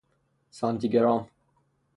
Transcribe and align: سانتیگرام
سانتیگرام 0.49 1.27